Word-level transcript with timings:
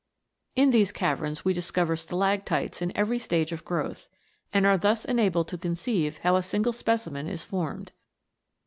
In 0.55 0.71
these 0.71 0.91
caverns 0.91 1.45
we 1.45 1.53
discover 1.53 1.95
stalactites 1.95 2.81
in 2.81 2.91
every 2.97 3.19
stage 3.19 3.51
of 3.51 3.63
growth, 3.63 4.07
and 4.51 4.65
are 4.65 4.75
thus 4.75 5.05
enabled 5.05 5.47
to 5.49 5.59
conceive 5.59 6.17
how 6.23 6.37
a 6.37 6.41
single 6.41 6.73
specimen 6.73 7.27
is 7.27 7.43
formed. 7.43 7.91